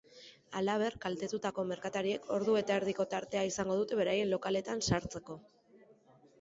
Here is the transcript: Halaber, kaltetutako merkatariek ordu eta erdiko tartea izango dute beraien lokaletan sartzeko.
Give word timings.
Halaber, 0.61 0.95
kaltetutako 1.03 1.65
merkatariek 1.73 2.25
ordu 2.39 2.57
eta 2.63 2.79
erdiko 2.83 3.07
tartea 3.13 3.45
izango 3.53 3.79
dute 3.83 4.03
beraien 4.03 4.33
lokaletan 4.35 4.85
sartzeko. 4.91 5.41